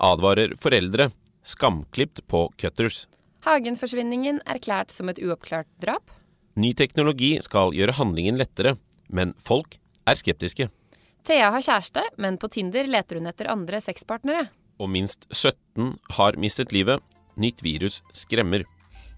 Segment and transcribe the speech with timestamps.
[0.00, 1.10] advarer foreldre.
[1.44, 3.06] Skamklipt på Cutters.
[3.46, 6.10] Hagen-forsvinningen erklært som et uoppklart drap.
[6.58, 8.76] Ny teknologi skal gjøre handlingen lettere,
[9.08, 10.68] men folk er skeptiske.
[11.24, 14.48] Thea har kjæreste, men på Tinder leter hun etter andre sexpartnere.
[14.78, 17.02] Og minst 17 har mistet livet.
[17.38, 18.64] Nytt virus skremmer.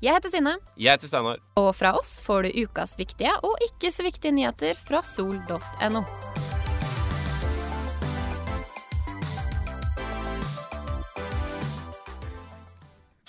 [0.00, 1.38] Jeg heter Synne, Jeg heter Steinar.
[1.56, 6.04] og fra oss får du ukas viktige og ikke så viktige nyheter fra sol.no.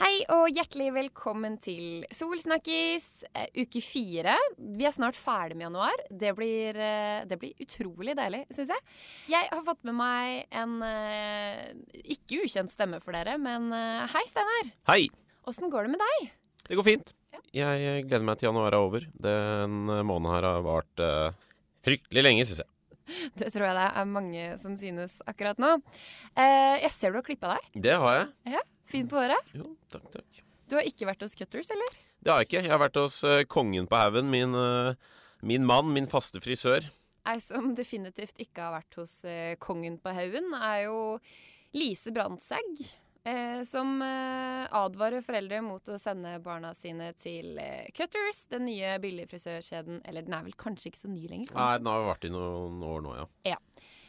[0.01, 3.03] Hei og hjertelig velkommen til Solsnakkis
[3.37, 4.33] eh, uke fire.
[4.57, 6.01] Vi er snart ferdig med januar.
[6.09, 8.81] Det blir, eh, det blir utrolig deilig, syns jeg.
[9.29, 11.69] Jeg har fått med meg en eh,
[12.15, 14.73] ikke ukjent stemme for dere, men hei, Steinar.
[14.89, 15.03] Hei!
[15.45, 16.33] Åssen går det med deg?
[16.65, 17.13] Det går fint.
[17.53, 19.05] Jeg gleder meg til januar er over.
[19.21, 21.29] Den måneden her har vart uh,
[21.85, 22.71] fryktelig lenge, syns jeg.
[23.37, 25.75] Det tror jeg det er mange som synes akkurat nå.
[26.33, 27.81] Uh, jeg ser du har klippa deg.
[27.85, 28.65] Det har jeg.
[28.91, 29.51] Fin på håret.
[29.55, 30.41] Jo, takk, takk.
[30.71, 31.99] Du har ikke vært hos Cutters, eller?
[32.21, 32.63] Det har jeg ikke.
[32.63, 34.29] Jeg har vært hos uh, kongen på haugen.
[34.31, 34.93] Min, uh,
[35.43, 36.85] min mann, min faste frisør.
[37.27, 40.97] Ei som definitivt ikke har vært hos uh, kongen på haugen, er jo
[41.77, 42.83] Lise Brandtzæg.
[43.21, 47.59] Eh, som advarer foreldre mot å sende barna sine til
[47.93, 49.99] Cutters, den nye billigfrisørkjeden.
[50.09, 51.51] Eller den er vel kanskje ikke så ny lenger.
[51.51, 51.59] Kanskje?
[51.61, 53.27] Nei, den har vært i noen år nå, ja.
[53.53, 53.59] ja.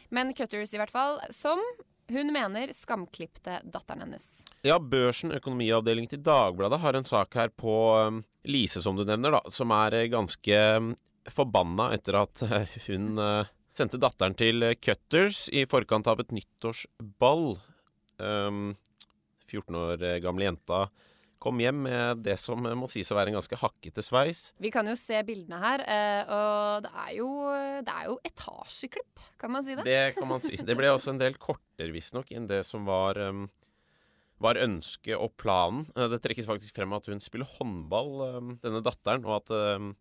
[0.09, 1.21] Men Cutters i hvert fall.
[1.29, 1.61] Som
[2.13, 4.27] hun mener skamklipte datteren hennes.
[4.65, 9.37] Ja, Børsen økonomiavdeling til Dagbladet har en sak her på um, Lise, som du nevner,
[9.37, 10.93] da, som er eh, ganske um,
[11.31, 17.53] forbanna etter at eh, hun eh, sendte datteren til Cutters i forkant av et nyttårsball.
[18.21, 18.73] Um,
[19.53, 20.87] 14 år eh, gamle jenta
[21.43, 24.45] kom hjem med det som eh, må sies å være en ganske hakkete sveis.
[24.63, 27.31] Vi kan jo se bildene her, eh, og det er jo,
[27.83, 29.87] det er jo etasjeklipp, kan man si det?
[29.87, 30.55] Det kan man si.
[30.63, 33.45] Det ble også en del kortere, visstnok, enn det som var um,
[34.43, 35.85] var ønsket og planen.
[35.97, 39.53] Eh, Det trekkes faktisk frem at hun spiller håndball, denne datteren, og at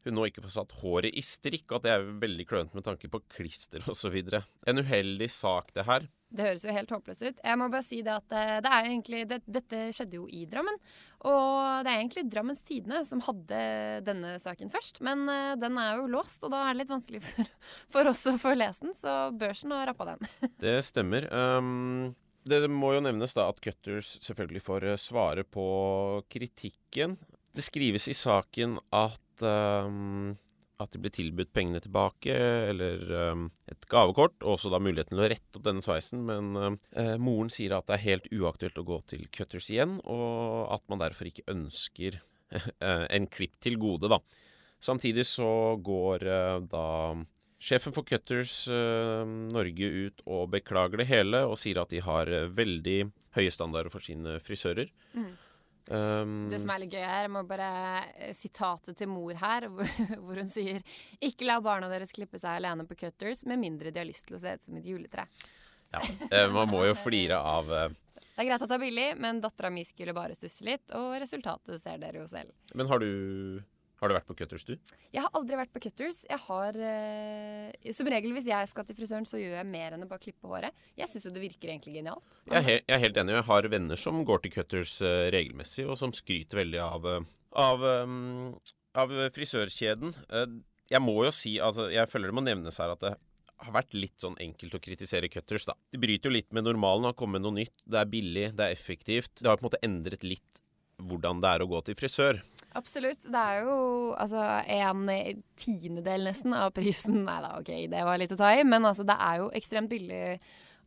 [0.07, 2.87] hun nå ikke får satt håret i strikk, og at det er veldig klønete med
[2.87, 4.19] tanke på klister osv.
[4.67, 6.11] En uheldig sak, det her.
[6.33, 7.41] Det høres jo helt håpløst ut.
[7.45, 10.45] Jeg må bare si det at eh, det er egentlig, det, dette skjedde jo i
[10.49, 10.79] Drammen.
[11.29, 13.61] Og det er egentlig Drammens Tidende som hadde
[14.07, 15.03] denne saken først.
[15.05, 17.53] Men eh, den er jo låst, og da er det litt vanskelig for,
[17.99, 18.97] for oss å få lese den.
[18.99, 20.33] Så børsen har rappa den.
[20.63, 21.29] Det stemmer.
[21.33, 22.15] Um,
[22.49, 25.67] det må jo nevnes da at Cutters selvfølgelig får eh, svare på
[26.33, 27.19] kritikken.
[27.53, 30.33] Det skrives i saken at um,
[30.83, 32.35] at de blir tilbudt pengene tilbake,
[32.71, 36.25] eller um, et gavekort, og også da muligheten til å rette opp denne sveisen.
[36.29, 40.73] Men eh, moren sier at det er helt uaktuelt å gå til Cutters igjen, og
[40.75, 42.21] at man derfor ikke ønsker
[42.57, 44.21] eh, en klipp til gode, da.
[44.83, 46.87] Samtidig så går uh, da
[47.63, 52.31] Sjefen for Cutters uh, Norge ut og beklager det hele, og sier at de har
[52.51, 52.99] veldig
[53.39, 54.91] høye standarder for sine frisører.
[55.15, 55.33] Mm.
[55.91, 57.71] Um, Det som er litt gøy her, jeg må bare
[58.15, 59.67] eh, sitatet til mor her,
[60.23, 60.79] hvor, hun sier
[61.19, 64.39] Ikke la barna deres klippe seg alene på Cutters, med mindre de har lyst til
[64.39, 65.27] å se ut som et juletre.
[65.91, 67.89] ja, eh, man må jo flire av eh,
[68.23, 71.17] Det er greit at det er billig, men dattera mi skulle bare stusse litt, og
[71.21, 72.55] resultatet ser dere jo selv.
[72.79, 73.11] Men har du,
[74.03, 74.73] har du vært på Cutters, du?
[75.15, 76.23] Jeg har aldri vært på Cutters.
[76.27, 80.03] Jeg har uh, Som regel hvis jeg skal til frisøren, så gjør jeg mer enn
[80.03, 80.75] å bare klippe håret.
[80.99, 82.39] Jeg syns jo det virker egentlig genialt.
[82.49, 83.37] Jeg er, helt, jeg er helt enig.
[83.39, 87.29] Jeg har venner som går til Cutters uh, regelmessig, og som skryter veldig av, eh,
[87.63, 88.49] av, um,
[88.99, 90.17] av frisørkjeden.
[90.33, 90.59] Uh,
[90.91, 93.15] jeg må jo si at jeg føler det må nevnes her at det
[93.63, 95.77] har vært litt sånn enkelt å kritisere Cutters, da.
[95.95, 97.77] De bryter jo litt med normalen, har kommet med noe nytt.
[97.87, 99.37] Det er billig, det er effektivt.
[99.39, 100.63] Det har på en måte endret litt
[101.03, 102.43] hvordan det er å gå til frisør.
[102.79, 103.27] Absolutt.
[103.29, 103.77] Det er jo
[104.17, 105.07] altså en
[105.61, 107.23] tiendedel nesten av prisen.
[107.27, 109.93] Nei da, OK, det var litt å ta i, men altså det er jo ekstremt
[109.93, 110.23] billig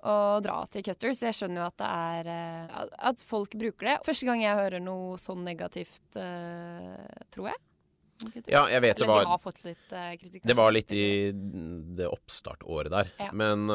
[0.05, 1.21] å dra til Cutters.
[1.25, 3.95] Jeg skjønner jo at det er eh, At folk bruker det.
[4.05, 7.63] Første gang jeg hører noe sånn negativt, eh, tror jeg.
[8.47, 10.45] Ja, jeg vet det var de har fått litt eh, kritikk.
[10.47, 13.11] Det var litt i det oppstartåret der.
[13.19, 13.31] Ja.
[13.35, 13.67] Men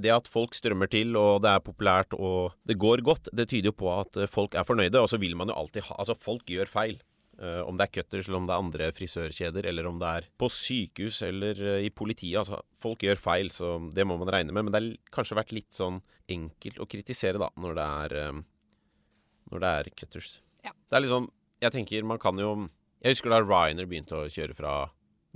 [0.00, 3.70] det at folk strømmer til, og det er populært, og det går godt, det tyder
[3.70, 5.00] jo på at øh, folk er fornøyde.
[5.00, 6.98] Og så vil man jo alltid ha Altså, folk gjør feil.
[7.34, 10.26] Uh, om det er Cutters, eller om det er andre frisørkjeder, eller om det er
[10.38, 12.38] på sykehus eller uh, i politiet.
[12.38, 14.68] Altså, folk gjør feil, så det må man regne med.
[14.68, 15.98] Men det har kanskje vært litt sånn
[16.30, 20.36] enkelt å kritisere, da, når det er, uh, når det er Cutters.
[20.62, 20.70] Ja.
[20.88, 21.26] Det er litt sånn
[21.60, 22.70] Jeg tenker, man kan jo
[23.04, 24.76] Jeg husker da Ryanair begynte å kjøre fra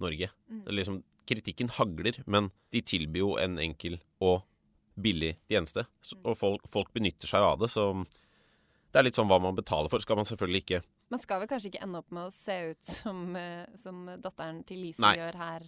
[0.01, 0.31] Norge.
[0.49, 0.63] Mm.
[0.63, 4.43] Det er liksom, kritikken hagler, men de tilbyr jo en enkel og
[4.99, 5.85] billig tjeneste.
[5.87, 6.23] Mm.
[6.25, 7.91] og folk, folk benytter seg av det, så
[8.89, 10.03] det er litt sånn hva man betaler for.
[10.03, 12.85] Skal man selvfølgelig ikke Man skal vel kanskje ikke ende opp med å se ut
[12.85, 15.15] som, eh, som datteren til Lise Nei.
[15.17, 15.65] gjør her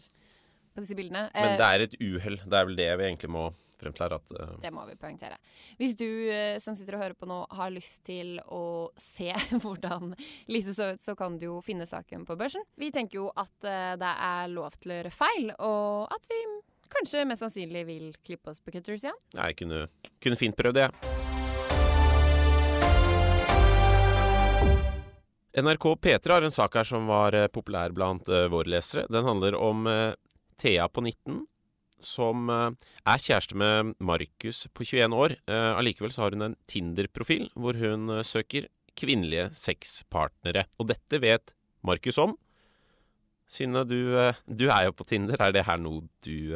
[0.75, 1.31] på disse bildene.
[1.33, 2.37] Men Eh, det er et uhell.
[2.45, 3.45] Det er vel det vi egentlig må
[3.81, 5.37] fremst at uh, Det må vi poengtere.
[5.81, 9.33] Hvis du uh, som sitter og hører på nå har lyst til å se
[9.63, 10.15] hvordan
[10.51, 12.65] Lise så ut, så kan du jo finne saken på børsen.
[12.81, 16.41] Vi tenker jo at uh, det er lov til å gjøre feil, og at vi
[16.91, 19.21] kanskje mest sannsynlig vil klippe oss på Cutters igjen.
[19.37, 19.85] Jeg kunne,
[20.23, 20.95] kunne fint prøvd det, jeg.
[25.61, 29.03] NRK P3 har en sak her som var populær blant våre lesere.
[29.11, 29.89] Den handler om
[30.63, 31.41] Thea på 19
[32.05, 35.37] som eh, er kjæreste med Markus på 21 år.
[35.49, 38.69] Eh, allikevel så har hun en Tinder-profil hvor hun eh, søker
[38.99, 40.67] kvinnelige sexpartnere.
[40.81, 41.55] Og dette vet
[41.87, 42.37] Markus om.
[43.51, 44.15] Synne, du,
[44.47, 45.41] du, er jo på Tinder.
[45.43, 46.53] Er det her noe du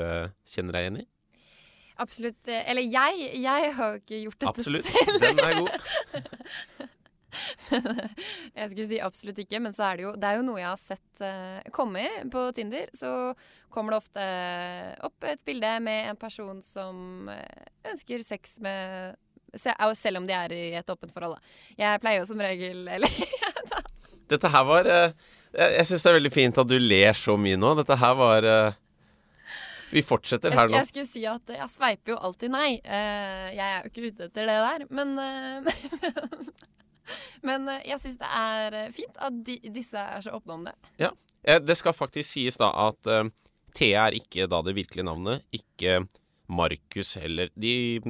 [0.47, 1.07] kjenner deg igjen i?
[2.05, 2.51] Absolutt.
[2.51, 3.25] Eller jeg.
[3.43, 4.87] Jeg har ikke gjort dette Absolutt.
[4.87, 5.19] selv.
[5.23, 6.23] Den er god.
[8.59, 10.71] jeg skulle si absolutt ikke, men så er det jo Det er jo noe jeg
[10.71, 12.91] har sett uh, komme på Tinder.
[12.97, 13.11] Så
[13.75, 14.27] kommer det ofte
[15.07, 19.19] opp et bilde med en person som uh, ønsker sex med
[19.95, 21.59] Selv om de er i et åpent forhold, da.
[21.79, 23.11] Jeg pleier jo som regel Eller
[24.31, 25.11] Dette her var uh,
[25.55, 27.77] Jeg, syns det er veldig fint at du ler så mye nå.
[27.79, 28.49] Dette her var
[29.95, 30.75] vi fortsetter her nå.
[30.75, 32.81] Jeg skulle si at jeg sveiper jo alltid nei.
[32.83, 35.13] jeg er jo ikke ute etter det der, men
[37.49, 40.69] Men eh, jeg syns det er eh, fint at de, disse er så åpne om
[40.69, 40.75] det.
[41.03, 41.13] Ja.
[41.45, 43.27] Det skal faktisk sies da at uh,
[43.77, 45.43] Thea er ikke da det virkelige navnet.
[45.53, 46.07] Ikke
[46.49, 47.51] Markus heller.
[47.53, 48.01] De,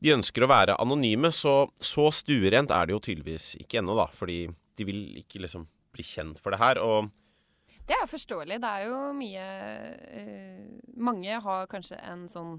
[0.00, 4.08] de ønsker å være anonyme, så så stuerent er det jo tydeligvis ikke ennå, da.
[4.16, 6.80] Fordi de vil ikke liksom bli kjent for det her.
[6.80, 7.12] og
[7.86, 8.58] det er forståelig.
[8.62, 9.44] Det er jo mye
[10.18, 10.62] uh,
[10.98, 12.56] Mange har kanskje en sånn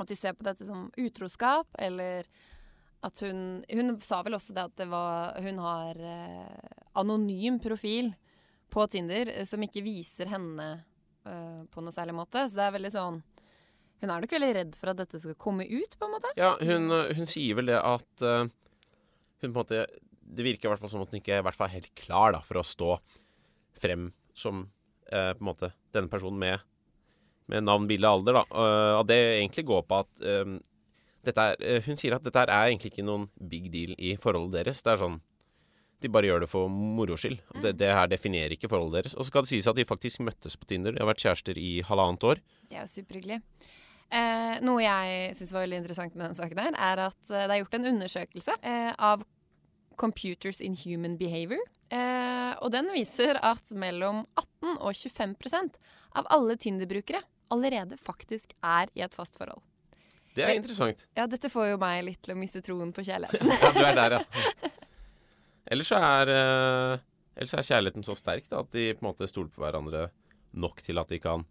[0.00, 2.26] At de ser på dette som utroskap, eller
[3.00, 6.70] at hun Hun sa vel også det at det var Hun har eh,
[7.00, 8.12] anonym profil
[8.70, 10.68] på Tinder eh, som ikke viser henne
[11.26, 12.44] eh, på noe særlig måte.
[12.46, 13.20] Så det er veldig sånn
[14.00, 16.32] Hun er nok veldig redd for at dette skal komme ut, på en måte.
[16.40, 18.46] Ja, hun, eh, hun sier vel det at uh,
[19.40, 19.84] hun på en måte
[20.20, 22.66] Det virker i hvert fall som at hun ikke er helt klar da, for å
[22.66, 22.98] stå
[23.80, 24.66] frem som
[25.12, 26.66] uh, på en måte denne personen med,
[27.50, 28.40] med navn, bilde, alder.
[28.40, 28.44] da.
[28.52, 30.28] Uh, det egentlig går på at
[31.28, 34.82] er, eh, hun sier at dette er egentlig ikke noen big deal i forholdet deres.
[34.82, 35.20] Det er sånn
[36.00, 37.42] De bare gjør det for moro skyld.
[37.52, 37.60] Mm.
[37.60, 39.14] Det, det, her definerer ikke forholdet deres.
[39.18, 40.94] Og så skal det sies at de faktisk møttes på Tinder.
[40.96, 42.40] De har vært kjærester i halvannet år.
[42.70, 43.42] Det er jo superhyggelig.
[44.10, 47.52] Eh, noe jeg syns var veldig interessant med denne saken, her, er at eh, det
[47.52, 49.26] er gjort en undersøkelse eh, av
[50.00, 51.60] Computers in Human Behavior.
[51.92, 55.76] Eh, og den viser at mellom 18 og 25%
[56.18, 59.62] av alle Tinder-brukere allerede faktisk er i et fast forhold.
[60.36, 61.02] Det er interessant.
[61.18, 63.50] Ja, dette får jo meg litt til å miste troen på kjærligheten.
[63.64, 64.70] ja, du er der, ja.
[65.70, 66.94] Ellers er, uh,
[67.36, 70.08] ellers er kjærligheten så sterk da, at de på en måte stoler på hverandre
[70.58, 71.44] nok til at de kan,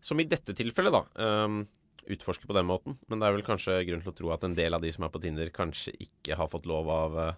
[0.00, 1.62] som i dette tilfellet, da, um,
[2.08, 2.96] utforske på den måten.
[3.08, 5.04] Men det er vel kanskje grunn til å tro at en del av de som
[5.04, 7.34] er på Tinder, kanskje ikke har fått lov av uh,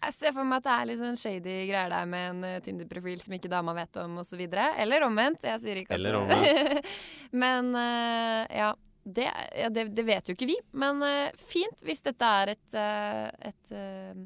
[0.00, 2.60] jeg ser for meg at det er litt sånn shady greier der med en uh,
[2.64, 4.40] Tinder-profil som ikke dama vet om, osv.
[4.48, 5.44] Eller omvendt.
[5.44, 6.88] Jeg sier ikke at Eller omvendt.
[7.42, 8.70] Men uh, ja.
[9.02, 9.30] Det,
[9.70, 13.72] det, det, vet jo ikke vi, men uh, fint hvis dette er et, uh, et
[13.72, 14.20] uh,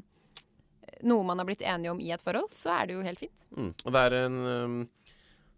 [1.07, 3.45] Noe man har blitt enige om i et forhold, så er det jo helt fint.
[3.55, 3.73] Mm.
[3.85, 4.77] Og det er en um,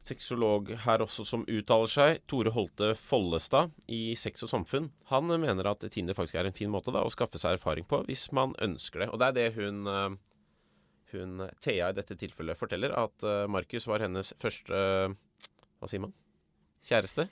[0.06, 2.20] sexolog her også som uttaler seg.
[2.26, 4.90] Tore Holte Follestad i Sex og samfunn.
[5.12, 8.02] Han mener at Tinder faktisk er en fin måte da, å skaffe seg erfaring på
[8.08, 9.10] hvis man ønsker det.
[9.12, 10.18] Og det er det hun,
[11.12, 14.86] hun Thea i dette tilfellet forteller, at Markus var hennes første
[15.76, 16.16] Hva sier man?
[16.88, 17.28] Kjæreste.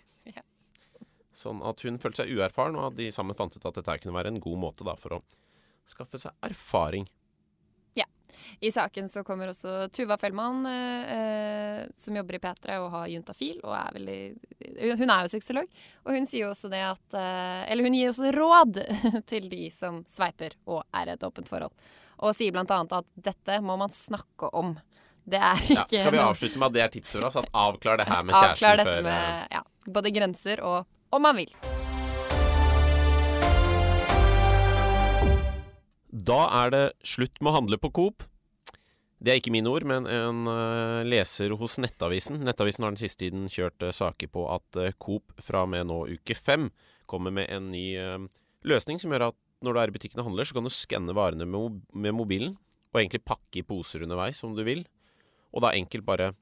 [1.35, 4.17] Sånn at hun følte seg uerfaren, og at de sammen fant ut at dette kunne
[4.17, 5.23] være en god måte da, for å
[5.91, 7.09] skaffe seg erfaring.
[7.99, 8.07] Ja.
[8.61, 13.11] I saken så kommer også Tuva Fellmann, eh, eh, som jobber i P3 og har
[13.13, 17.61] juntafil, og er veldig Hun er jo sexolog, og hun sier også det at eh,
[17.71, 18.81] Eller hun gir også råd
[19.31, 21.75] til de som sveiper og er i et åpent forhold,
[22.19, 24.75] og sier annet at dette må man snakke om.
[25.25, 27.25] Det er ikke ja, Skal vi avslutte med at det er tipset?
[27.25, 29.63] At avklar det her med kjæresten avklar dette før med, eh, ja,
[29.95, 31.51] Både grenser og om man vil.
[36.15, 38.25] Da er det slutt med å handle på Coop.
[39.25, 42.43] Det er ikke mine ord, men en uh, leser hos Nettavisen.
[42.45, 45.89] Nettavisen har den siste tiden kjørt uh, saker på at uh, Coop fra og med
[45.89, 46.69] nå uke fem
[47.11, 47.87] kommer med en ny
[48.65, 51.17] løsning som gjør at når du er i butikken og handler, så kan du skanne
[51.17, 52.55] varene med, mobilen,
[52.93, 54.85] og egentlig pakke i poser underveis om du vil.
[55.53, 56.33] Og da enkelt bare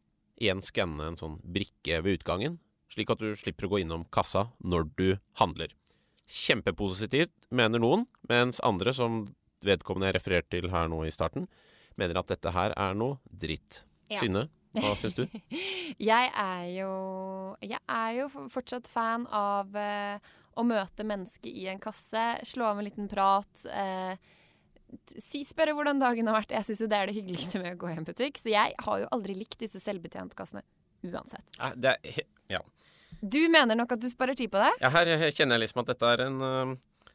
[0.42, 2.60] igjen skanne en sånn brikke ved utgangen,
[2.92, 5.06] slik at du slipper å gå innom kassa når du
[5.40, 5.72] handler.
[6.28, 9.24] Kjempepositivt, mener noen, mens andre, som
[9.64, 11.48] vedkommende jeg refererte til her nå i starten,
[12.00, 13.82] mener at dette her er noe dritt.
[14.12, 14.20] Ja.
[14.20, 14.46] Synne,
[14.76, 15.24] hva syns du?
[16.10, 16.92] jeg er jo
[17.64, 22.80] Jeg er jo fortsatt fan av uh, å møte mennesket i en kasse, slå av
[22.80, 23.64] en liten prat.
[23.72, 24.16] Eh,
[25.16, 26.52] si, spørre hvordan dagen har vært.
[26.52, 28.40] Jeg syns jo det er det hyggeligste med å gå i en butikk.
[28.40, 30.64] Så jeg har jo aldri likt disse selvbetjentkassene
[31.08, 31.46] uansett.
[31.80, 32.62] Det er, ja.
[33.22, 34.72] Du mener nok at du sparer tid på det?
[34.82, 36.72] ja, her kjenner jeg liksom at dette er en uh,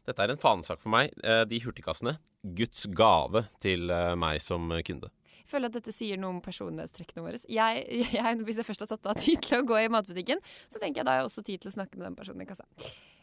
[0.07, 1.11] dette er en fanesak for meg.
[1.19, 2.15] Uh, De hurtigkassene.
[2.55, 5.11] Guds gave til uh, meg som kunde.
[5.47, 7.39] Jeg føler at dette sier noe om personlighetstrekkene våre.
[7.51, 7.83] Jeg,
[8.15, 11.01] jeg, hvis jeg først har satt av tid til å gå i matbutikken, så tenker
[11.01, 12.67] jeg da har jeg også tid til å snakke med den personen i kassa.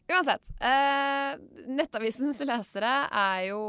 [0.08, 0.48] Uansett.
[0.60, 1.34] Eh,
[1.72, 3.60] Nettavisens lesere er jo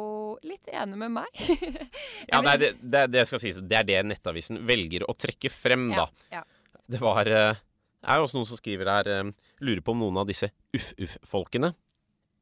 [0.44, 1.44] litt enige med meg.
[2.32, 3.60] Ja, nei, det, det, det skal sies.
[3.60, 6.08] Det er det Nettavisen velger å trekke frem, da.
[6.32, 6.82] Ja, ja.
[6.92, 7.62] Det var eh,
[8.06, 9.34] er også noen som skriver her eh,
[9.66, 11.74] Lurer på om noen av disse uff-uff-folkene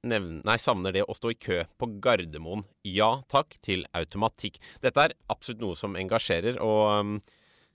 [0.04, 2.66] Nei, savner det å stå i kø på Gardermoen.
[2.84, 4.58] Ja takk til automatikk.
[4.84, 7.14] Dette er absolutt noe som engasjerer, og um,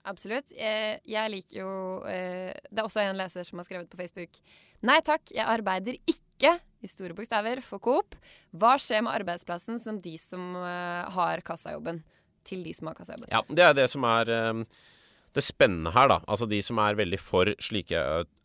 [0.07, 0.53] Absolutt.
[0.55, 1.71] Jeg, jeg liker jo
[2.07, 4.37] eh, Det er også en leser som har skrevet på Facebook
[4.87, 8.15] Nei takk, jeg arbeider ikke, i store bokstaver, for Coop.
[8.55, 11.99] Hva skjer med arbeidsplassen som de som eh, har kassajobben?
[12.47, 13.27] Til de som har kassajobben.
[13.33, 14.63] ja, det er det som er um,
[15.35, 16.19] det spennende her, da.
[16.27, 17.99] Altså de som er veldig for slike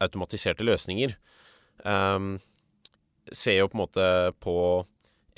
[0.05, 1.15] automatiserte løsninger,
[1.85, 2.35] um,
[3.33, 4.09] ser jo på en måte
[4.45, 4.57] på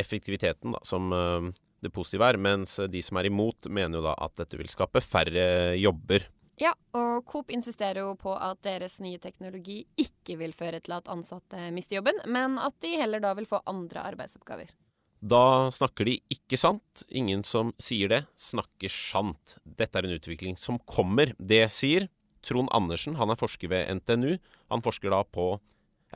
[0.00, 1.52] effektiviteten da, som um,
[1.84, 5.02] det positive er, mens de som er imot, mener jo da at dette vil skape
[5.04, 6.26] færre jobber.
[6.56, 11.10] Ja, og Coop insisterer jo på at deres nye teknologi ikke vil føre til at
[11.12, 14.72] ansatte mister jobben, men at de heller da vil få andre arbeidsoppgaver.
[15.20, 17.04] Da snakker de ikke sant.
[17.08, 19.56] Ingen som sier det, snakker sant.
[19.64, 21.32] Dette er en utvikling som kommer.
[21.38, 22.08] Det sier
[22.46, 23.16] Trond Andersen.
[23.20, 24.37] Han er forsker ved NTNU.
[24.73, 25.56] Han forsker da på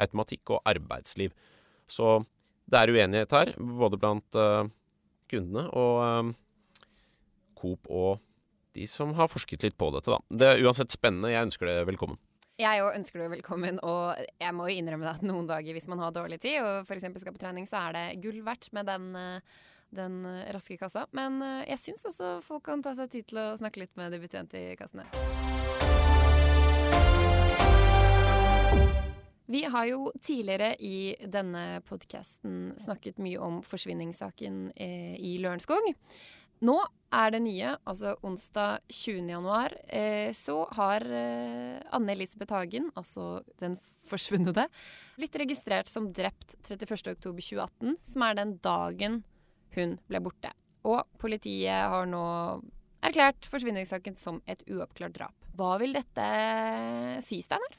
[0.00, 1.32] automatikk og arbeidsliv.
[1.90, 2.20] Så
[2.70, 4.68] det er uenighet her, både blant uh,
[5.30, 6.34] kundene og uh,
[7.58, 8.20] Coop og
[8.78, 10.20] de som har forsket litt på dette, da.
[10.30, 11.32] Det er uansett spennende.
[11.32, 12.20] Jeg ønsker det velkommen.
[12.60, 16.02] Jeg òg ønsker deg velkommen, og jeg må jo innrømme at noen dager hvis man
[16.02, 17.06] har dårlig tid og f.eks.
[17.22, 19.62] skal på trening, så er det gull verdt med den, eh,
[19.96, 21.06] den eh, raske kassa.
[21.16, 24.12] Men eh, jeg syns også folk kan ta seg tid til å snakke litt med
[24.12, 25.08] de betjente i kassene.
[29.50, 35.88] Vi har jo tidligere i denne podkasten snakket mye om forsvinningssaken i Lørenskog.
[36.60, 36.76] Nå
[37.10, 39.30] er det nye, altså onsdag 20.
[39.32, 43.78] januar, eh, så har eh, Anne Elisabeth Hagen, altså den
[44.10, 44.66] forsvunne,
[45.16, 47.16] blitt registrert som drept 31.
[47.16, 49.22] oktober 2018, som er den dagen
[49.74, 50.52] hun ble borte.
[50.86, 52.22] Og politiet har nå
[53.04, 55.36] erklært forsvinningssaken som et uoppklart drap.
[55.56, 56.26] Hva vil dette
[57.24, 57.76] si, Steinar?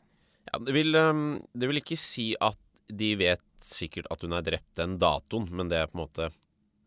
[0.49, 2.59] Ja, det, vil, um, det vil ikke si at
[2.91, 6.31] de vet sikkert at hun er drept den datoen, men det er på en måte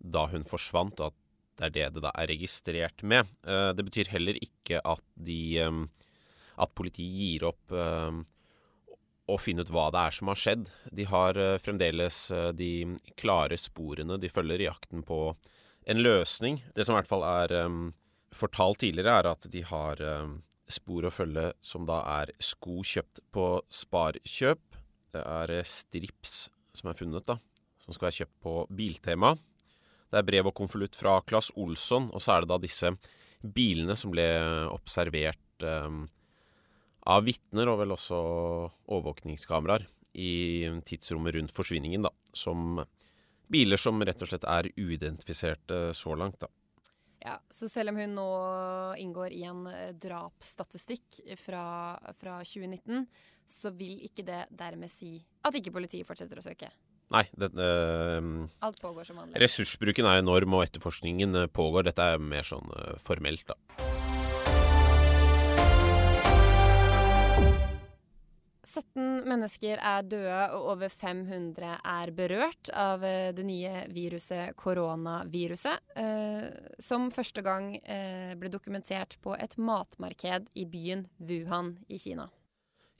[0.04, 1.16] da hun forsvant, at
[1.58, 3.30] det er det det da er registrert med.
[3.46, 5.84] Eh, det betyr heller ikke at de um,
[6.54, 8.20] At politiet gir opp um,
[9.26, 10.68] å finne ut hva det er som har skjedd.
[10.94, 12.68] De har eh, fremdeles eh, de
[13.18, 15.34] klare sporene de følger i jakten på
[15.90, 16.60] en løsning.
[16.76, 17.88] Det som i hvert fall er um,
[18.30, 20.04] fortalt tidligere, er at de har
[20.70, 24.78] spor å følge som da er sko kjøpt på Sparkjøp.
[25.14, 26.36] Det er strips
[26.74, 27.40] som er funnet, da.
[27.82, 29.34] Som skal være kjøpt på Biltema.
[30.14, 32.92] Det er brev og konvolutt fra Claes Olsson, og så er det da disse
[33.42, 34.24] bilene som ble
[34.70, 35.96] observert eh,
[37.10, 38.20] av vitner, og vel også
[38.94, 42.12] overvåkningskameraer, i tidsrommet rundt forsvinningen, da.
[42.30, 42.78] Som
[43.50, 46.52] biler som rett og slett er uidentifiserte så langt, da.
[47.24, 48.30] Ja, Så selv om hun nå
[49.00, 51.66] inngår i en eh, drapsstatistikk fra,
[52.20, 53.02] fra 2019,
[53.50, 56.70] så vil ikke det dermed si at ikke politiet fortsetter å søke.
[57.12, 59.36] Nei, det, uh, Alt pågår som vanlig.
[59.42, 61.84] ressursbruken er enorm, og etterforskningen eh, pågår.
[61.90, 63.58] Dette er mer sånn uh, formelt, da.
[68.74, 76.48] 17 mennesker er døde, og over 500 er berørt av det nye viruset koronaviruset, eh,
[76.82, 82.30] som første gang eh, ble dokumentert på et matmarked i byen Wuhan i Kina.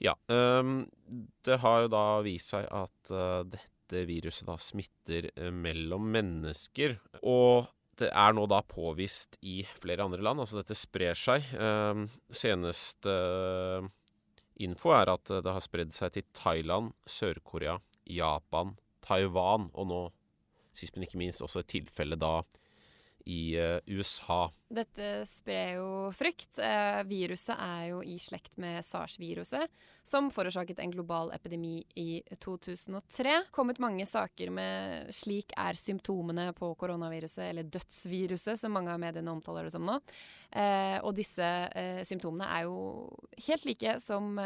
[0.02, 0.14] Ja.
[0.28, 0.84] ehm,
[1.46, 6.96] det har jo da vist seg at eh, dette viruset da smitter eh, mellom mennesker.
[7.22, 10.40] Og det er nå da påvist i flere andre land.
[10.42, 11.44] Altså dette sprer seg.
[11.50, 13.92] Senest seneste eh,
[14.64, 17.78] info er at eh, det har spredd seg til Thailand, Sør-Korea,
[18.10, 18.74] Japan,
[19.04, 20.02] Taiwan, og nå,
[20.74, 22.40] sist men ikke minst, også et tilfelle da
[23.24, 24.52] i eh, USA.
[24.68, 26.58] Dette sprer jo frykt.
[26.58, 29.70] Eh, viruset er jo i slekt med sars-viruset,
[30.04, 33.36] som forårsaket en global epidemi i 2003.
[33.54, 39.32] Kommet mange saker med 'slik er symptomene på koronaviruset', eller 'dødsviruset', som mange av mediene
[39.32, 40.00] omtaler det som nå.
[40.52, 41.48] Eh, og disse
[42.04, 43.08] symptomene er jo
[43.46, 44.38] helt like som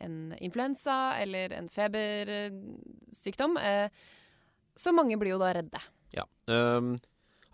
[0.00, 3.58] en influensa eller en febersykdom.
[4.76, 5.80] så mange blir jo da redde.
[6.16, 6.26] Ja.
[6.50, 6.96] Um,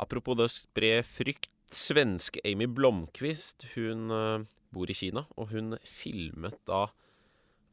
[0.01, 1.53] apropos det å spre frykt.
[1.67, 6.85] Svenske Amy Blomkvist hun uh, bor i Kina, og hun filmet da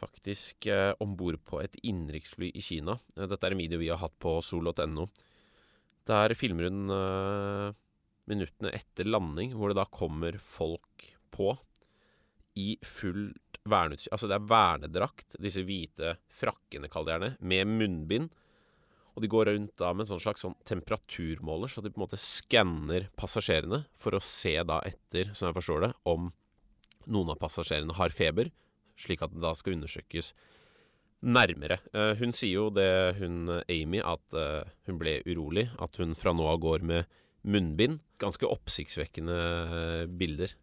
[0.02, 2.98] faktisk uh, om bord på et innenriksfly i Kina.
[3.14, 5.08] Uh, dette er en video vi har hatt på sol.no.
[6.10, 7.70] Der filmer hun uh,
[8.30, 11.54] minuttene etter landing, hvor det da kommer folk på
[12.60, 14.12] i fullt verneutstyr.
[14.14, 18.34] Altså det er vernedrakt, disse hvite frakkene, kaller det gjerne, med munnbind.
[19.14, 22.06] Og de går rundt da med en sånn slags sånn temperaturmåler, så de på en
[22.08, 26.32] måte skanner passasjerene for å se da etter, som jeg forstår det, om
[27.14, 28.50] noen av passasjerene har feber,
[29.00, 30.32] slik at det da skal undersøkes
[31.24, 31.80] nærmere.
[31.96, 35.70] Uh, hun sier jo det, hun Amy, at uh, hun ble urolig.
[35.82, 37.08] At hun fra nå av går med
[37.48, 38.02] munnbind.
[38.22, 40.56] Ganske oppsiktsvekkende uh, bilder.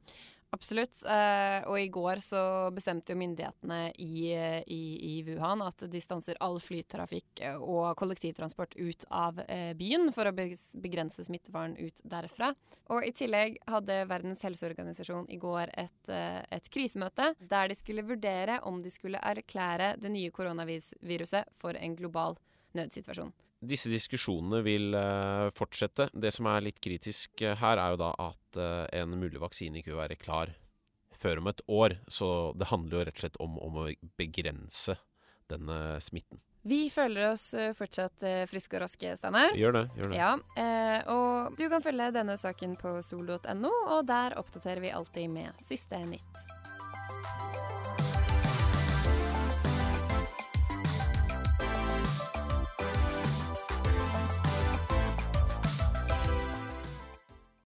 [0.50, 1.04] Absolutt.
[1.06, 2.40] Eh, og i går så
[2.74, 4.32] bestemte jo myndighetene i,
[4.66, 10.10] i, i, Wuhan at de stanser all flytrafikk eh, og kollektivtransport ut av eh, byen
[10.14, 12.50] for å begrense smittefaren ut derfra.
[12.90, 18.58] Og i tillegg hadde Verdens helseorganisasjon i går et, et krisemøte der de skulle vurdere
[18.66, 22.34] om de skulle erklære det nye koronaviruset for en global
[22.74, 23.30] nødsituasjon.
[23.60, 26.08] Disse diskusjonene vil uh, fortsette.
[26.16, 29.80] Det som er litt kritisk uh, her, er jo da at uh, en mulig vaksine
[29.80, 30.54] ikke vil være klar
[31.20, 31.98] før om et år.
[32.08, 33.88] Så det handler jo rett og slett om, om å
[34.20, 34.96] begrense
[35.52, 36.40] denne smitten.
[36.64, 39.56] Vi føler oss fortsatt friske og raske, Steinar.
[39.56, 39.84] Gjør det.
[39.96, 40.18] gjør det.
[40.18, 40.34] Ja,
[41.08, 46.04] og du kan følge denne saken på sol.no, og der oppdaterer vi alltid med siste
[46.04, 47.79] nytt.